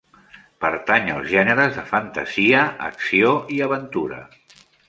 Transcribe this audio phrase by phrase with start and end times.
[0.63, 4.27] Pertany als gèneres de fantasia, acció i aventura.